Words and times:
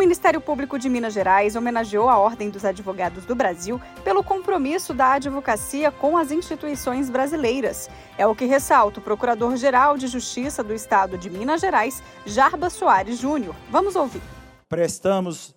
Ministério 0.00 0.40
Público 0.40 0.78
de 0.78 0.88
Minas 0.88 1.12
Gerais 1.12 1.54
homenageou 1.54 2.08
a 2.08 2.16
Ordem 2.16 2.48
dos 2.48 2.64
Advogados 2.64 3.26
do 3.26 3.34
Brasil 3.34 3.78
pelo 4.02 4.24
compromisso 4.24 4.94
da 4.94 5.12
advocacia 5.12 5.90
com 5.90 6.16
as 6.16 6.30
instituições 6.30 7.10
brasileiras. 7.10 7.90
É 8.16 8.26
o 8.26 8.34
que 8.34 8.46
ressalta 8.46 8.98
o 8.98 9.02
Procurador-Geral 9.02 9.98
de 9.98 10.06
Justiça 10.06 10.64
do 10.64 10.72
Estado 10.72 11.18
de 11.18 11.28
Minas 11.28 11.60
Gerais, 11.60 12.02
Jarba 12.24 12.70
Soares 12.70 13.18
Júnior. 13.18 13.54
Vamos 13.70 13.94
ouvir. 13.94 14.22
Prestamos 14.70 15.54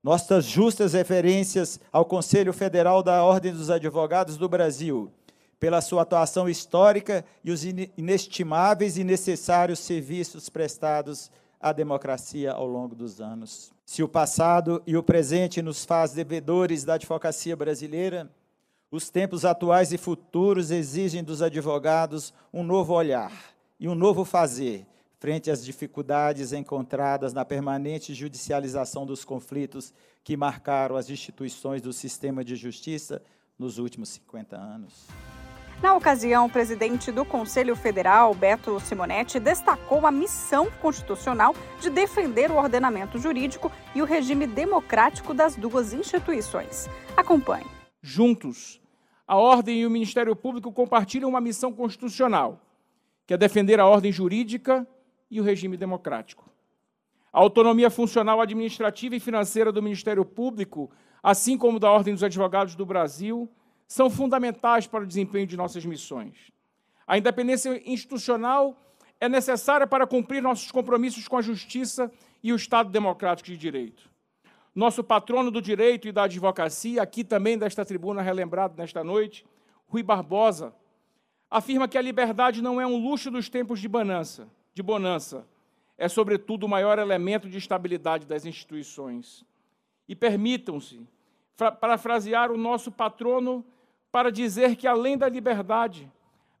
nossas 0.00 0.44
justas 0.44 0.92
referências 0.92 1.80
ao 1.90 2.04
Conselho 2.04 2.52
Federal 2.52 3.02
da 3.02 3.24
Ordem 3.24 3.52
dos 3.52 3.70
Advogados 3.70 4.36
do 4.36 4.48
Brasil, 4.48 5.10
pela 5.58 5.80
sua 5.80 6.02
atuação 6.02 6.48
histórica 6.48 7.24
e 7.42 7.50
os 7.50 7.64
inestimáveis 7.64 8.96
e 8.96 9.02
necessários 9.02 9.80
serviços 9.80 10.48
prestados 10.48 11.28
a 11.64 11.72
democracia 11.72 12.52
ao 12.52 12.66
longo 12.66 12.94
dos 12.94 13.22
anos. 13.22 13.72
Se 13.86 14.02
o 14.02 14.08
passado 14.08 14.82
e 14.86 14.98
o 14.98 15.02
presente 15.02 15.62
nos 15.62 15.82
faz 15.82 16.12
devedores 16.12 16.84
da 16.84 16.94
advocacia 16.94 17.56
brasileira, 17.56 18.30
os 18.90 19.08
tempos 19.08 19.46
atuais 19.46 19.90
e 19.90 19.96
futuros 19.96 20.70
exigem 20.70 21.24
dos 21.24 21.40
advogados 21.40 22.34
um 22.52 22.62
novo 22.62 22.92
olhar 22.92 23.32
e 23.80 23.88
um 23.88 23.94
novo 23.94 24.26
fazer 24.26 24.86
frente 25.18 25.50
às 25.50 25.64
dificuldades 25.64 26.52
encontradas 26.52 27.32
na 27.32 27.46
permanente 27.46 28.12
judicialização 28.12 29.06
dos 29.06 29.24
conflitos 29.24 29.90
que 30.22 30.36
marcaram 30.36 30.96
as 30.96 31.08
instituições 31.08 31.80
do 31.80 31.94
sistema 31.94 32.44
de 32.44 32.56
justiça 32.56 33.22
nos 33.58 33.78
últimos 33.78 34.10
50 34.10 34.54
anos. 34.54 35.06
Na 35.82 35.94
ocasião, 35.94 36.46
o 36.46 36.50
presidente 36.50 37.12
do 37.12 37.24
Conselho 37.24 37.76
Federal, 37.76 38.34
Beto 38.34 38.80
Simonetti, 38.80 39.38
destacou 39.38 40.06
a 40.06 40.10
missão 40.10 40.70
constitucional 40.80 41.54
de 41.80 41.90
defender 41.90 42.50
o 42.50 42.56
ordenamento 42.56 43.18
jurídico 43.18 43.70
e 43.94 44.00
o 44.00 44.04
regime 44.04 44.46
democrático 44.46 45.34
das 45.34 45.56
duas 45.56 45.92
instituições. 45.92 46.88
Acompanhe. 47.16 47.66
Juntos, 48.00 48.80
a 49.26 49.36
Ordem 49.36 49.80
e 49.80 49.86
o 49.86 49.90
Ministério 49.90 50.34
Público 50.34 50.72
compartilham 50.72 51.28
uma 51.28 51.40
missão 51.40 51.72
constitucional, 51.72 52.60
que 53.26 53.34
é 53.34 53.36
defender 53.36 53.80
a 53.80 53.86
ordem 53.86 54.12
jurídica 54.12 54.86
e 55.30 55.40
o 55.40 55.44
regime 55.44 55.76
democrático. 55.76 56.48
A 57.32 57.40
autonomia 57.40 57.90
funcional 57.90 58.40
administrativa 58.40 59.16
e 59.16 59.20
financeira 59.20 59.72
do 59.72 59.82
Ministério 59.82 60.24
Público, 60.24 60.90
assim 61.22 61.58
como 61.58 61.80
da 61.80 61.90
Ordem 61.90 62.14
dos 62.14 62.22
Advogados 62.22 62.74
do 62.74 62.86
Brasil, 62.86 63.50
são 63.86 64.10
fundamentais 64.10 64.86
para 64.86 65.04
o 65.04 65.06
desempenho 65.06 65.46
de 65.46 65.56
nossas 65.56 65.84
missões. 65.84 66.52
A 67.06 67.18
independência 67.18 67.82
institucional 67.84 68.80
é 69.20 69.28
necessária 69.28 69.86
para 69.86 70.06
cumprir 70.06 70.42
nossos 70.42 70.70
compromissos 70.70 71.28
com 71.28 71.36
a 71.36 71.42
justiça 71.42 72.10
e 72.42 72.52
o 72.52 72.56
Estado 72.56 72.90
democrático 72.90 73.48
de 73.48 73.56
direito. 73.56 74.10
Nosso 74.74 75.04
patrono 75.04 75.50
do 75.50 75.62
direito 75.62 76.08
e 76.08 76.12
da 76.12 76.24
advocacia, 76.24 77.00
aqui 77.00 77.22
também 77.22 77.56
desta 77.56 77.84
tribuna 77.84 78.22
relembrado 78.22 78.76
nesta 78.76 79.04
noite, 79.04 79.46
Rui 79.86 80.02
Barbosa, 80.02 80.74
afirma 81.48 81.86
que 81.86 81.96
a 81.96 82.02
liberdade 82.02 82.60
não 82.60 82.80
é 82.80 82.86
um 82.86 82.96
luxo 82.96 83.30
dos 83.30 83.48
tempos 83.48 83.78
de 83.78 83.86
bonança, 83.86 84.48
de 84.74 84.82
bonança, 84.82 85.46
é 85.96 86.08
sobretudo 86.08 86.64
o 86.64 86.68
maior 86.68 86.98
elemento 86.98 87.48
de 87.48 87.56
estabilidade 87.58 88.26
das 88.26 88.44
instituições. 88.44 89.44
E 90.08 90.16
permitam-se 90.16 91.06
parafrasear 91.56 92.50
o 92.50 92.56
nosso 92.56 92.90
patrono 92.90 93.64
para 94.10 94.30
dizer 94.30 94.76
que, 94.76 94.86
além 94.86 95.16
da 95.16 95.28
liberdade, 95.28 96.10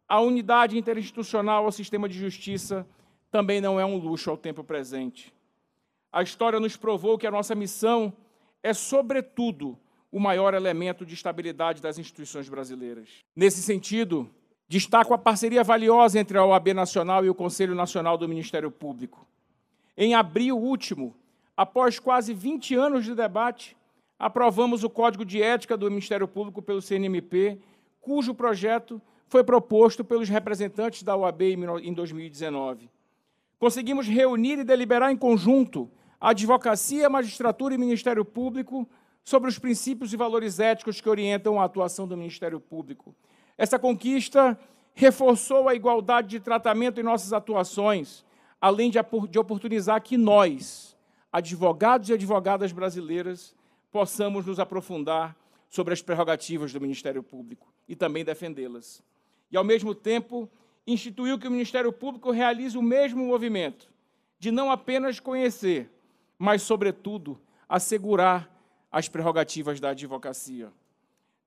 a 0.08 0.20
unidade 0.20 0.78
interinstitucional 0.78 1.64
ao 1.64 1.72
sistema 1.72 2.08
de 2.08 2.18
justiça 2.18 2.86
também 3.30 3.60
não 3.60 3.80
é 3.80 3.84
um 3.84 3.96
luxo 3.96 4.30
ao 4.30 4.36
tempo 4.36 4.62
presente. 4.62 5.32
A 6.12 6.22
história 6.22 6.60
nos 6.60 6.76
provou 6.76 7.18
que 7.18 7.26
a 7.26 7.30
nossa 7.30 7.54
missão 7.54 8.12
é, 8.62 8.72
sobretudo, 8.72 9.78
o 10.10 10.20
maior 10.20 10.54
elemento 10.54 11.04
de 11.04 11.12
estabilidade 11.12 11.82
das 11.82 11.98
instituições 11.98 12.48
brasileiras. 12.48 13.08
Nesse 13.34 13.60
sentido, 13.60 14.30
destaco 14.68 15.12
a 15.12 15.18
parceria 15.18 15.64
valiosa 15.64 16.18
entre 16.18 16.38
a 16.38 16.44
OAB 16.44 16.68
Nacional 16.72 17.24
e 17.24 17.28
o 17.28 17.34
Conselho 17.34 17.74
Nacional 17.74 18.16
do 18.16 18.28
Ministério 18.28 18.70
Público. 18.70 19.26
Em 19.96 20.14
abril 20.14 20.56
último, 20.56 21.14
após 21.56 21.98
quase 21.98 22.32
20 22.32 22.74
anos 22.74 23.04
de 23.04 23.14
debate, 23.14 23.76
aprovamos 24.18 24.84
o 24.84 24.90
Código 24.90 25.24
de 25.24 25.42
Ética 25.42 25.76
do 25.76 25.90
Ministério 25.90 26.28
Público 26.28 26.62
pelo 26.62 26.82
CNMP, 26.82 27.58
cujo 28.00 28.34
projeto 28.34 29.00
foi 29.26 29.42
proposto 29.42 30.04
pelos 30.04 30.28
representantes 30.28 31.02
da 31.02 31.16
OAB 31.16 31.42
em 31.82 31.92
2019. 31.92 32.90
Conseguimos 33.58 34.06
reunir 34.06 34.58
e 34.58 34.64
deliberar 34.64 35.10
em 35.10 35.16
conjunto 35.16 35.90
a 36.20 36.30
advocacia, 36.30 37.08
magistratura 37.08 37.74
e 37.74 37.78
Ministério 37.78 38.24
Público 38.24 38.88
sobre 39.22 39.48
os 39.48 39.58
princípios 39.58 40.12
e 40.12 40.16
valores 40.16 40.60
éticos 40.60 41.00
que 41.00 41.08
orientam 41.08 41.58
a 41.58 41.64
atuação 41.64 42.06
do 42.06 42.16
Ministério 42.16 42.60
Público. 42.60 43.14
Essa 43.56 43.78
conquista 43.78 44.58
reforçou 44.94 45.68
a 45.68 45.74
igualdade 45.74 46.28
de 46.28 46.40
tratamento 46.40 47.00
em 47.00 47.02
nossas 47.02 47.32
atuações, 47.32 48.24
além 48.60 48.90
de 48.90 49.38
oportunizar 49.38 50.00
que 50.02 50.16
nós, 50.16 50.96
advogados 51.32 52.10
e 52.10 52.12
advogadas 52.12 52.70
brasileiras, 52.70 53.54
possamos 53.94 54.44
nos 54.44 54.58
aprofundar 54.58 55.36
sobre 55.70 55.94
as 55.94 56.02
prerrogativas 56.02 56.72
do 56.72 56.80
Ministério 56.80 57.22
Público 57.22 57.72
e 57.88 57.94
também 57.94 58.24
defendê-las. 58.24 59.00
E, 59.52 59.56
ao 59.56 59.62
mesmo 59.62 59.94
tempo, 59.94 60.50
instituiu 60.84 61.38
que 61.38 61.46
o 61.46 61.50
Ministério 61.50 61.92
Público 61.92 62.32
realize 62.32 62.76
o 62.76 62.82
mesmo 62.82 63.24
movimento 63.24 63.88
de 64.36 64.50
não 64.50 64.68
apenas 64.68 65.20
conhecer, 65.20 65.88
mas, 66.36 66.62
sobretudo, 66.62 67.40
assegurar 67.68 68.50
as 68.90 69.08
prerrogativas 69.08 69.78
da 69.78 69.90
advocacia. 69.90 70.72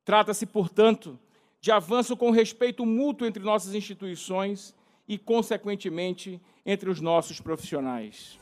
Trata-se, 0.05 0.45
portanto, 0.45 1.19
de 1.59 1.69
avanço 1.69 2.15
com 2.15 2.31
respeito 2.31 2.85
mútuo 2.85 3.27
entre 3.27 3.43
nossas 3.43 3.75
instituições 3.75 4.73
e, 5.05 5.17
consequentemente, 5.17 6.41
entre 6.65 6.89
os 6.89 7.01
nossos 7.01 7.41
profissionais. 7.41 8.39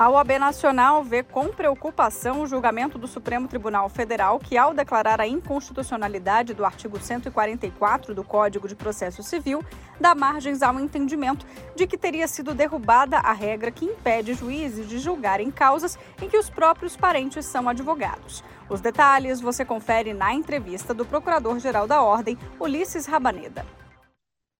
A 0.00 0.08
OAB 0.08 0.38
Nacional 0.38 1.04
vê 1.04 1.22
com 1.22 1.48
preocupação 1.48 2.40
o 2.40 2.46
julgamento 2.46 2.96
do 2.96 3.06
Supremo 3.06 3.46
Tribunal 3.46 3.86
Federal, 3.90 4.38
que, 4.38 4.56
ao 4.56 4.72
declarar 4.72 5.20
a 5.20 5.26
inconstitucionalidade 5.26 6.54
do 6.54 6.64
artigo 6.64 6.98
144 6.98 8.14
do 8.14 8.24
Código 8.24 8.66
de 8.66 8.74
Processo 8.74 9.22
Civil, 9.22 9.62
dá 10.00 10.14
margens 10.14 10.62
ao 10.62 10.80
entendimento 10.80 11.44
de 11.76 11.86
que 11.86 11.98
teria 11.98 12.26
sido 12.26 12.54
derrubada 12.54 13.18
a 13.18 13.34
regra 13.34 13.70
que 13.70 13.84
impede 13.84 14.32
juízes 14.32 14.88
de 14.88 14.98
julgarem 14.98 15.50
causas 15.50 15.98
em 16.22 16.30
que 16.30 16.38
os 16.38 16.48
próprios 16.48 16.96
parentes 16.96 17.44
são 17.44 17.68
advogados. 17.68 18.42
Os 18.70 18.80
detalhes 18.80 19.38
você 19.38 19.66
confere 19.66 20.14
na 20.14 20.32
entrevista 20.32 20.94
do 20.94 21.04
Procurador-Geral 21.04 21.86
da 21.86 22.00
Ordem, 22.00 22.38
Ulisses 22.58 23.04
Rabaneda. 23.04 23.66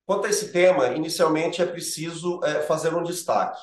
Quanto 0.07 0.27
a 0.27 0.29
esse 0.29 0.53
tema, 0.53 0.89
inicialmente 0.89 1.63
é 1.63 1.65
preciso 1.65 2.45
é, 2.45 2.61
fazer 2.61 2.95
um 2.95 3.03
destaque. 3.03 3.59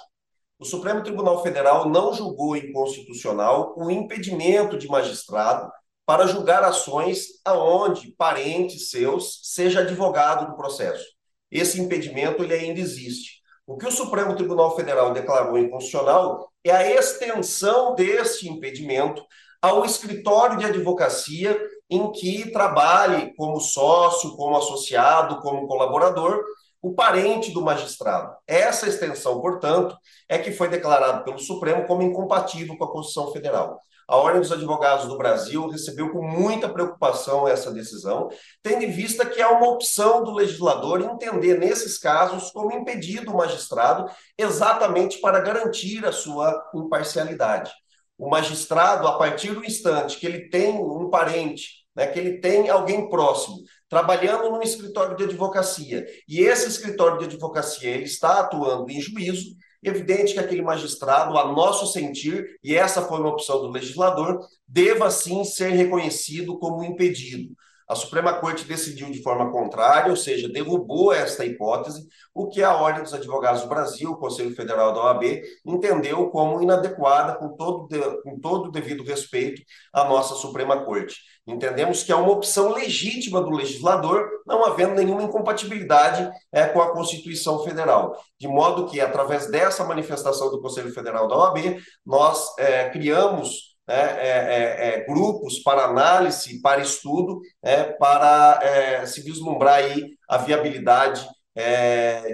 O 0.59 0.65
Supremo 0.65 1.03
Tribunal 1.03 1.43
Federal 1.43 1.87
não 1.87 2.13
julgou 2.13 2.55
inconstitucional 2.55 3.75
o 3.77 3.91
impedimento 3.91 4.75
de 4.77 4.87
magistrado 4.87 5.71
para 6.03 6.25
julgar 6.25 6.63
ações 6.63 7.39
aonde 7.45 8.11
parentes 8.17 8.89
seus 8.89 9.39
seja 9.43 9.81
advogado 9.81 10.47
do 10.47 10.55
processo. 10.55 11.05
Esse 11.51 11.79
impedimento 11.79 12.43
ele 12.43 12.53
ainda 12.53 12.79
existe. 12.79 13.37
O 13.67 13.77
que 13.77 13.85
o 13.85 13.91
Supremo 13.91 14.35
Tribunal 14.35 14.75
Federal 14.75 15.13
declarou 15.13 15.59
inconstitucional 15.59 16.51
é 16.63 16.71
a 16.71 16.89
extensão 16.89 17.93
desse 17.93 18.49
impedimento 18.49 19.21
ao 19.61 19.85
escritório 19.85 20.57
de 20.57 20.65
advocacia 20.65 21.59
em 21.89 22.11
que 22.11 22.51
trabalhe 22.51 23.33
como 23.35 23.59
sócio, 23.59 24.35
como 24.35 24.57
associado, 24.57 25.39
como 25.41 25.67
colaborador, 25.67 26.43
o 26.81 26.93
parente 26.93 27.51
do 27.51 27.61
magistrado. 27.61 28.35
Essa 28.45 28.87
extensão, 28.87 29.41
portanto, 29.41 29.97
é 30.29 30.37
que 30.37 30.51
foi 30.51 30.67
declarada 30.67 31.23
pelo 31.23 31.39
Supremo 31.39 31.85
como 31.85 32.03
incompatível 32.03 32.77
com 32.77 32.83
a 32.83 32.91
Constituição 32.91 33.33
Federal. 33.33 33.79
A 34.07 34.15
Ordem 34.15 34.39
dos 34.39 34.53
Advogados 34.53 35.05
do 35.05 35.17
Brasil 35.17 35.67
recebeu 35.67 36.09
com 36.11 36.21
muita 36.21 36.69
preocupação 36.69 37.45
essa 37.45 37.69
decisão, 37.71 38.29
tendo 38.63 38.85
em 38.85 38.89
vista 38.89 39.25
que 39.25 39.41
é 39.41 39.47
uma 39.47 39.67
opção 39.67 40.23
do 40.23 40.31
legislador 40.31 41.01
entender, 41.01 41.59
nesses 41.59 41.97
casos, 41.97 42.49
como 42.51 42.71
impedido 42.71 43.33
o 43.33 43.37
magistrado, 43.37 44.09
exatamente 44.37 45.19
para 45.19 45.41
garantir 45.41 46.05
a 46.05 46.13
sua 46.13 46.69
imparcialidade. 46.73 47.69
O 48.17 48.29
magistrado, 48.29 49.05
a 49.07 49.17
partir 49.17 49.51
do 49.51 49.65
instante 49.65 50.17
que 50.17 50.25
ele 50.25 50.49
tem 50.49 50.71
um 50.79 51.09
parente, 51.09 51.85
né, 51.97 52.05
que 52.05 52.19
ele 52.19 52.37
tem 52.39 52.69
alguém 52.69 53.09
próximo 53.09 53.57
trabalhando 53.89 54.51
num 54.51 54.61
escritório 54.61 55.17
de 55.17 55.23
advocacia, 55.23 56.05
e 56.27 56.41
esse 56.41 56.67
escritório 56.67 57.17
de 57.17 57.25
advocacia 57.25 57.89
ele 57.89 58.03
está 58.03 58.41
atuando 58.41 58.91
em 58.91 59.01
juízo, 59.01 59.55
evidente 59.81 60.33
que 60.33 60.39
aquele 60.39 60.61
magistrado, 60.61 61.37
a 61.37 61.51
nosso 61.51 61.91
sentir, 61.91 62.45
e 62.63 62.75
essa 62.75 63.01
foi 63.01 63.19
uma 63.19 63.29
opção 63.29 63.61
do 63.61 63.71
legislador, 63.71 64.45
deva 64.67 65.09
sim 65.09 65.43
ser 65.43 65.69
reconhecido 65.69 66.59
como 66.59 66.83
impedido. 66.83 67.55
A 67.87 67.95
Suprema 67.95 68.33
Corte 68.33 68.65
decidiu 68.65 69.09
de 69.09 69.23
forma 69.23 69.49
contrária, 69.49 70.09
ou 70.09 70.17
seja, 70.17 70.49
derrubou 70.49 71.13
esta 71.13 71.45
hipótese, 71.45 72.05
o 72.33 72.47
que 72.47 72.61
a 72.61 72.75
Ordem 72.75 73.01
dos 73.01 73.13
Advogados 73.13 73.61
do 73.61 73.69
Brasil, 73.69 74.11
o 74.11 74.17
Conselho 74.17 74.53
Federal 74.53 74.93
da 74.93 75.03
OAB, 75.05 75.41
entendeu 75.65 76.29
como 76.29 76.61
inadequada, 76.61 77.35
com 77.35 77.55
todo, 77.55 77.87
com 78.23 78.39
todo 78.39 78.67
o 78.67 78.71
devido 78.71 79.03
respeito 79.03 79.61
à 79.93 80.03
nossa 80.03 80.35
Suprema 80.35 80.83
Corte. 80.83 81.15
Entendemos 81.47 82.03
que 82.03 82.11
é 82.11 82.15
uma 82.15 82.33
opção 82.33 82.73
legítima 82.73 83.41
do 83.41 83.51
legislador, 83.51 84.27
não 84.45 84.65
havendo 84.65 84.95
nenhuma 84.95 85.23
incompatibilidade 85.23 86.29
é, 86.51 86.67
com 86.67 86.81
a 86.81 86.91
Constituição 86.91 87.63
Federal. 87.63 88.17
De 88.37 88.49
modo 88.49 88.85
que, 88.87 88.99
através 88.99 89.49
dessa 89.49 89.85
manifestação 89.85 90.51
do 90.51 90.61
Conselho 90.61 90.91
Federal 90.91 91.25
da 91.25 91.37
OAB, 91.37 91.81
nós 92.05 92.53
é, 92.59 92.89
criamos 92.89 93.76
é, 93.87 93.95
é, 93.95 93.99
é, 93.99 94.87
é, 94.87 95.05
grupos 95.05 95.59
para 95.59 95.85
análise, 95.85 96.61
para 96.61 96.81
estudo, 96.81 97.39
é, 97.63 97.83
para 97.83 98.59
é, 98.61 99.05
se 99.05 99.21
vislumbrar 99.21 99.75
aí 99.75 100.09
a 100.27 100.37
viabilidade 100.37 101.25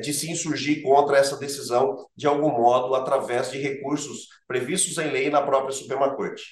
de 0.01 0.13
se 0.13 0.29
insurgir 0.29 0.83
contra 0.83 1.15
essa 1.17 1.37
decisão 1.37 1.95
de 2.13 2.27
algum 2.27 2.49
modo 2.49 2.93
através 2.93 3.49
de 3.49 3.57
recursos 3.57 4.27
previstos 4.45 4.97
em 4.97 5.09
lei 5.09 5.29
na 5.29 5.41
própria 5.41 5.71
Suprema 5.71 6.13
Corte. 6.13 6.43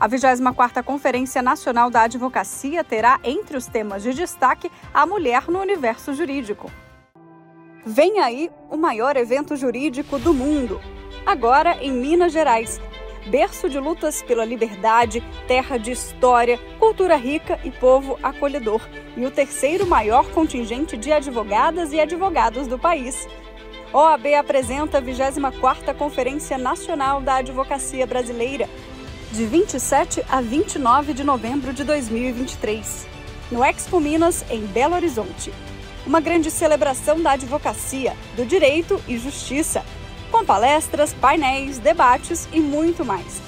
A 0.00 0.08
24ª 0.08 0.82
Conferência 0.82 1.40
Nacional 1.40 1.90
da 1.90 2.02
Advocacia 2.02 2.82
terá 2.82 3.20
entre 3.22 3.56
os 3.56 3.66
temas 3.66 4.02
de 4.02 4.12
destaque 4.12 4.68
a 4.92 5.06
mulher 5.06 5.48
no 5.48 5.60
universo 5.60 6.12
jurídico. 6.12 6.68
Vem 7.86 8.18
aí 8.18 8.50
o 8.68 8.76
maior 8.76 9.16
evento 9.16 9.54
jurídico 9.54 10.18
do 10.18 10.34
mundo, 10.34 10.80
agora 11.28 11.76
em 11.82 11.92
Minas 11.92 12.32
Gerais. 12.32 12.80
Berço 13.26 13.68
de 13.68 13.78
lutas 13.78 14.22
pela 14.22 14.46
liberdade, 14.46 15.22
terra 15.46 15.76
de 15.76 15.90
história, 15.90 16.58
cultura 16.78 17.16
rica 17.16 17.60
e 17.62 17.70
povo 17.70 18.18
acolhedor. 18.22 18.80
E 19.14 19.26
o 19.26 19.30
terceiro 19.30 19.86
maior 19.86 20.30
contingente 20.30 20.96
de 20.96 21.12
advogadas 21.12 21.92
e 21.92 22.00
advogados 22.00 22.66
do 22.66 22.78
país. 22.78 23.28
OAB 23.92 24.34
apresenta 24.38 24.98
a 24.98 25.02
24ª 25.02 25.94
Conferência 25.94 26.56
Nacional 26.56 27.20
da 27.20 27.36
Advocacia 27.36 28.06
Brasileira, 28.06 28.66
de 29.30 29.44
27 29.44 30.24
a 30.30 30.40
29 30.40 31.12
de 31.12 31.24
novembro 31.24 31.74
de 31.74 31.84
2023, 31.84 33.06
no 33.50 33.62
Expo 33.62 34.00
Minas, 34.00 34.46
em 34.48 34.60
Belo 34.60 34.94
Horizonte. 34.94 35.52
Uma 36.06 36.20
grande 36.20 36.50
celebração 36.50 37.20
da 37.20 37.32
advocacia, 37.32 38.16
do 38.34 38.46
direito 38.46 38.98
e 39.06 39.18
justiça, 39.18 39.84
com 40.30 40.44
palestras, 40.44 41.12
painéis, 41.14 41.78
debates 41.78 42.48
e 42.52 42.60
muito 42.60 43.04
mais. 43.04 43.40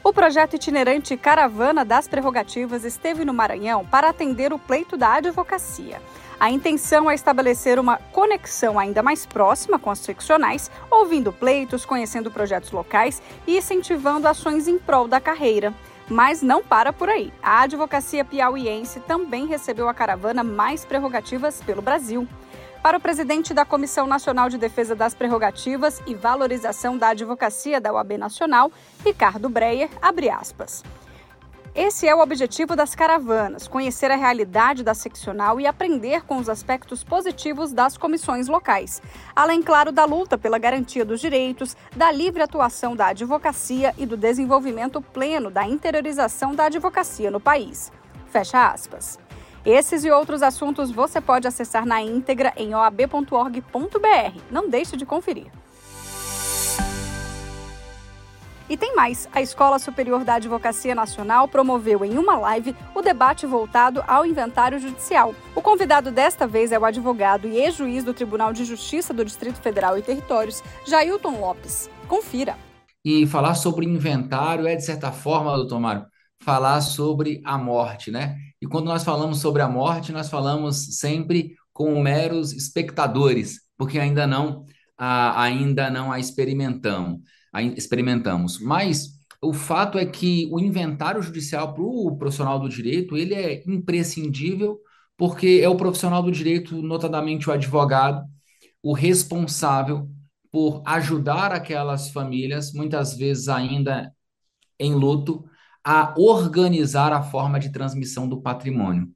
O 0.03 0.13
projeto 0.13 0.55
itinerante 0.55 1.17
Caravana 1.17 1.83
das 1.83 2.07
Prerrogativas 2.07 2.85
esteve 2.85 3.25
no 3.25 3.33
Maranhão 3.33 3.83
para 3.85 4.09
atender 4.09 4.53
o 4.53 4.59
pleito 4.59 4.95
da 4.95 5.15
advocacia. 5.15 5.99
A 6.39 6.51
intenção 6.51 7.09
é 7.09 7.15
estabelecer 7.15 7.79
uma 7.79 7.97
conexão 7.97 8.77
ainda 8.77 9.01
mais 9.01 9.25
próxima 9.25 9.79
com 9.79 9.89
as 9.89 9.97
seccionais, 9.99 10.69
ouvindo 10.91 11.33
pleitos, 11.33 11.83
conhecendo 11.83 12.31
projetos 12.31 12.71
locais 12.71 13.21
e 13.47 13.57
incentivando 13.57 14.27
ações 14.27 14.67
em 14.67 14.77
prol 14.77 15.07
da 15.07 15.19
carreira. 15.19 15.73
Mas 16.09 16.41
não 16.41 16.63
para 16.63 16.93
por 16.93 17.09
aí. 17.09 17.33
A 17.41 17.61
advocacia 17.61 18.23
piauiense 18.23 18.99
também 19.01 19.45
recebeu 19.45 19.89
a 19.89 19.93
caravana 19.93 20.43
Mais 20.43 20.85
Prerrogativas 20.85 21.61
pelo 21.61 21.81
Brasil. 21.81 22.27
Para 22.81 22.97
o 22.97 23.01
presidente 23.01 23.53
da 23.53 23.65
Comissão 23.65 24.07
Nacional 24.07 24.47
de 24.47 24.57
Defesa 24.57 24.95
das 24.95 25.13
Prerrogativas 25.13 26.01
e 26.07 26.15
Valorização 26.15 26.97
da 26.97 27.09
Advocacia 27.09 27.81
da 27.81 27.91
OAB 27.91 28.17
Nacional, 28.17 28.71
Ricardo 29.03 29.49
Breyer, 29.49 29.89
abre 30.01 30.29
aspas. 30.29 30.83
Esse 31.77 32.07
é 32.07 32.15
o 32.15 32.21
objetivo 32.21 32.75
das 32.75 32.95
caravanas: 32.95 33.67
conhecer 33.67 34.09
a 34.09 34.15
realidade 34.15 34.83
da 34.83 34.95
seccional 34.95 35.59
e 35.59 35.67
aprender 35.67 36.25
com 36.25 36.37
os 36.37 36.49
aspectos 36.49 37.03
positivos 37.03 37.71
das 37.71 37.95
comissões 37.95 38.47
locais, 38.47 38.99
além, 39.35 39.61
claro, 39.61 39.91
da 39.91 40.03
luta 40.03 40.39
pela 40.39 40.57
garantia 40.57 41.05
dos 41.05 41.21
direitos, 41.21 41.77
da 41.95 42.11
livre 42.11 42.41
atuação 42.41 42.95
da 42.95 43.09
advocacia 43.09 43.93
e 43.95 44.07
do 44.07 44.17
desenvolvimento 44.17 44.99
pleno 44.99 45.51
da 45.51 45.67
interiorização 45.67 46.55
da 46.55 46.65
advocacia 46.65 47.29
no 47.29 47.39
país. 47.39 47.91
Fecha 48.31 48.69
aspas. 48.69 49.19
Esses 49.63 50.03
e 50.03 50.09
outros 50.09 50.41
assuntos 50.41 50.89
você 50.89 51.21
pode 51.21 51.47
acessar 51.47 51.85
na 51.85 52.01
íntegra 52.01 52.53
em 52.57 52.73
oab.org.br. 52.73 54.41
Não 54.49 54.67
deixe 54.67 54.97
de 54.97 55.05
conferir. 55.05 55.51
E 58.69 58.75
tem 58.75 58.95
mais: 58.95 59.27
a 59.31 59.41
Escola 59.41 59.79
Superior 59.79 60.23
da 60.23 60.35
Advocacia 60.35 60.93
Nacional 60.93 61.47
promoveu 61.47 62.03
em 62.03 62.17
uma 62.17 62.37
live 62.37 62.75
o 62.93 63.01
debate 63.01 63.45
voltado 63.45 64.03
ao 64.07 64.25
inventário 64.25 64.79
judicial. 64.79 65.33
O 65.55 65.61
convidado 65.61 66.11
desta 66.11 66.45
vez 66.45 66.71
é 66.71 66.79
o 66.79 66.85
advogado 66.85 67.47
e 67.47 67.57
ex-juiz 67.57 68.03
do 68.03 68.13
Tribunal 68.13 68.51
de 68.51 68.65
Justiça 68.65 69.13
do 69.13 69.23
Distrito 69.23 69.61
Federal 69.61 69.97
e 69.97 70.01
Territórios, 70.01 70.61
Jailton 70.85 71.39
Lopes. 71.39 71.89
Confira. 72.07 72.57
E 73.03 73.25
falar 73.25 73.55
sobre 73.55 73.85
inventário 73.85 74.67
é, 74.67 74.75
de 74.75 74.83
certa 74.83 75.11
forma, 75.11 75.55
doutor 75.55 75.79
Mário, 75.79 76.05
falar 76.41 76.81
sobre 76.81 77.41
a 77.45 77.57
morte, 77.57 78.11
né? 78.11 78.35
E 78.61 78.67
quando 78.67 78.85
nós 78.85 79.03
falamos 79.03 79.39
sobre 79.39 79.61
a 79.61 79.67
morte, 79.67 80.11
nós 80.11 80.29
falamos 80.29 80.97
sempre 80.97 81.55
com 81.71 82.01
meros 82.01 82.51
espectadores, 82.51 83.61
porque 83.77 83.99
ainda 83.99 84.27
não 84.27 84.65
a, 84.97 85.41
ainda 85.41 85.89
não 85.89 86.11
a 86.11 86.19
experimentamos 86.19 87.21
experimentamos. 87.61 88.59
Mas 88.59 89.17
o 89.41 89.53
fato 89.53 89.97
é 89.97 90.05
que 90.05 90.49
o 90.51 90.59
inventário 90.59 91.21
judicial 91.21 91.73
para 91.73 91.83
o 91.83 92.15
profissional 92.17 92.59
do 92.59 92.69
direito 92.69 93.15
ele 93.15 93.33
é 93.33 93.63
imprescindível, 93.67 94.79
porque 95.15 95.59
é 95.63 95.69
o 95.69 95.75
profissional 95.75 96.23
do 96.23 96.31
direito, 96.31 96.81
notadamente 96.81 97.49
o 97.49 97.53
advogado, 97.53 98.25
o 98.81 98.93
responsável 98.93 100.09
por 100.51 100.81
ajudar 100.85 101.51
aquelas 101.51 102.09
famílias, 102.09 102.71
muitas 102.73 103.15
vezes 103.15 103.47
ainda 103.47 104.11
em 104.79 104.93
luto, 104.93 105.43
a 105.83 106.13
organizar 106.17 107.13
a 107.13 107.21
forma 107.21 107.59
de 107.59 107.71
transmissão 107.71 108.27
do 108.27 108.41
patrimônio. 108.41 109.07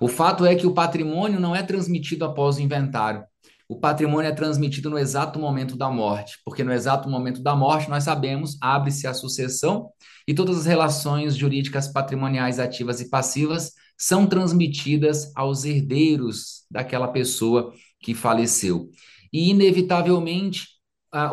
O 0.00 0.08
fato 0.08 0.44
é 0.44 0.54
que 0.54 0.66
o 0.66 0.74
patrimônio 0.74 1.40
não 1.40 1.54
é 1.54 1.62
transmitido 1.62 2.24
após 2.24 2.56
o 2.56 2.60
inventário, 2.60 3.24
o 3.68 3.78
patrimônio 3.78 4.30
é 4.30 4.34
transmitido 4.34 4.88
no 4.88 4.98
exato 4.98 5.38
momento 5.38 5.76
da 5.76 5.90
morte, 5.90 6.38
porque 6.42 6.64
no 6.64 6.72
exato 6.72 7.08
momento 7.08 7.42
da 7.42 7.54
morte, 7.54 7.90
nós 7.90 8.04
sabemos, 8.04 8.56
abre-se 8.62 9.06
a 9.06 9.12
sucessão 9.12 9.90
e 10.26 10.32
todas 10.32 10.58
as 10.58 10.66
relações 10.66 11.36
jurídicas 11.36 11.86
patrimoniais 11.86 12.58
ativas 12.58 13.00
e 13.00 13.10
passivas 13.10 13.72
são 13.96 14.26
transmitidas 14.26 15.30
aos 15.36 15.64
herdeiros 15.64 16.64
daquela 16.70 17.08
pessoa 17.08 17.74
que 18.00 18.14
faleceu. 18.14 18.90
E, 19.32 19.50
inevitavelmente, 19.50 20.68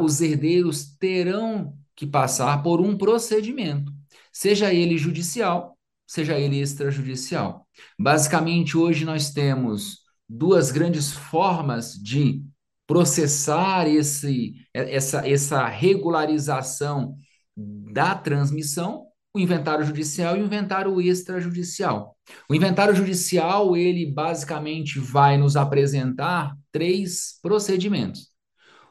os 0.02 0.20
herdeiros 0.20 0.96
terão 0.98 1.74
que 1.96 2.06
passar 2.06 2.62
por 2.62 2.82
um 2.82 2.98
procedimento, 2.98 3.94
seja 4.34 4.74
ele 4.74 4.98
judicial, 4.98 5.78
seja 6.06 6.38
ele 6.38 6.60
extrajudicial. 6.60 7.66
Basicamente, 7.98 8.78
hoje 8.78 9.06
nós 9.06 9.32
temos 9.32 10.05
duas 10.28 10.72
grandes 10.72 11.12
formas 11.12 11.94
de 11.94 12.44
processar 12.88 13.88
esse, 13.88 14.54
essa, 14.74 15.28
essa 15.28 15.66
regularização 15.66 17.16
da 17.56 18.16
transmissão, 18.16 19.06
o 19.34 19.40
inventário 19.40 19.86
judicial 19.86 20.38
e 20.38 20.42
o 20.42 20.46
inventário 20.46 21.02
extrajudicial. 21.02 22.16
O 22.50 22.56
inventário 22.56 22.96
judicial, 22.96 23.76
ele 23.76 24.12
basicamente 24.12 25.00
vai 25.00 25.38
nos 25.38 25.56
apresentar 25.56 26.56
três 26.72 27.40
procedimentos. 27.42 28.30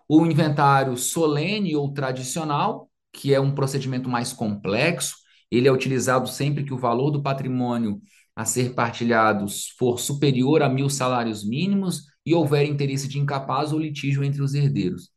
O 0.09 0.27
inventário 0.27 0.97
solene 0.97 1.75
ou 1.75 1.93
tradicional, 1.93 2.91
que 3.13 3.33
é 3.33 3.41
um 3.41 3.55
procedimento 3.55 4.09
mais 4.09 4.33
complexo, 4.33 5.17
ele 5.51 5.69
é 5.69 5.73
utilizado 5.73 6.29
sempre 6.29 6.65
que 6.65 6.75
o 6.75 6.79
valor 6.79 7.11
do 7.11 7.23
patrimônio 7.23 8.01
a 8.37 8.45
ser 8.45 8.75
partilhado 8.75 9.47
for 9.79 9.99
superior 9.99 10.63
a 10.63 10.69
mil 10.69 10.91
salários 10.91 11.45
mínimos 11.45 12.05
e 12.27 12.35
houver 12.35 12.67
interesse 12.67 13.07
de 13.07 13.19
incapaz 13.19 13.73
ou 13.73 13.79
litígio 13.79 14.25
entre 14.25 14.43
os 14.43 14.55
herdeiros. 14.55 15.11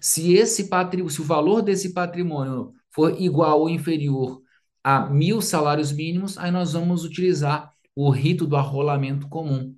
Se 0.00 0.34
esse 0.34 0.68
patri... 0.68 1.08
se 1.10 1.20
o 1.20 1.24
valor 1.24 1.62
desse 1.62 1.92
patrimônio 1.92 2.72
for 2.90 3.20
igual 3.20 3.60
ou 3.60 3.70
inferior 3.70 4.40
a 4.84 5.06
mil 5.08 5.40
salários 5.40 5.92
mínimos, 5.92 6.36
aí 6.38 6.50
nós 6.50 6.72
vamos 6.72 7.04
utilizar 7.04 7.70
o 7.94 8.10
rito 8.10 8.46
do 8.46 8.56
arrolamento 8.56 9.28
comum. 9.28 9.74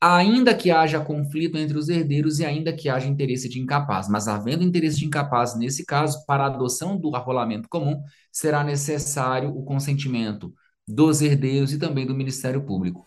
Ainda 0.00 0.54
que 0.54 0.70
haja 0.70 1.00
conflito 1.00 1.58
entre 1.58 1.76
os 1.76 1.88
herdeiros 1.88 2.38
e 2.38 2.44
ainda 2.44 2.72
que 2.72 2.88
haja 2.88 3.08
interesse 3.08 3.48
de 3.48 3.58
incapaz, 3.58 4.08
mas 4.08 4.28
havendo 4.28 4.62
interesse 4.62 4.98
de 4.98 5.06
incapaz 5.06 5.56
nesse 5.56 5.84
caso, 5.84 6.24
para 6.24 6.44
a 6.44 6.46
adoção 6.46 6.96
do 6.96 7.14
arrolamento 7.16 7.68
comum, 7.68 8.00
será 8.30 8.62
necessário 8.62 9.50
o 9.50 9.64
consentimento 9.64 10.54
dos 10.88 11.20
herdeiros 11.22 11.72
e 11.72 11.78
também 11.78 12.06
do 12.06 12.14
Ministério 12.14 12.60
Público. 12.62 13.06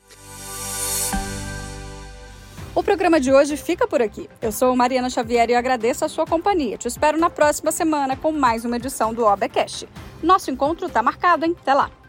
O 2.73 2.81
programa 2.81 3.19
de 3.19 3.33
hoje 3.33 3.57
fica 3.57 3.85
por 3.85 4.01
aqui. 4.01 4.29
Eu 4.41 4.51
sou 4.51 4.73
Mariana 4.75 5.09
Xavier 5.09 5.49
e 5.49 5.55
agradeço 5.55 6.05
a 6.05 6.09
sua 6.09 6.25
companhia. 6.25 6.77
Te 6.77 6.87
espero 6.87 7.17
na 7.17 7.29
próxima 7.29 7.71
semana 7.71 8.15
com 8.15 8.31
mais 8.31 8.63
uma 8.63 8.77
edição 8.77 9.13
do 9.13 9.25
OBCast. 9.25 9.89
Nosso 10.23 10.49
encontro 10.49 10.87
está 10.87 11.03
marcado, 11.03 11.45
hein? 11.45 11.55
Até 11.59 11.73
lá! 11.73 12.00